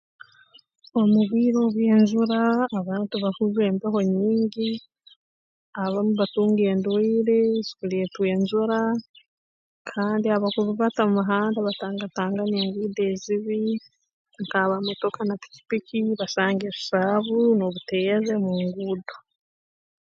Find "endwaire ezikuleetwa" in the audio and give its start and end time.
6.73-8.23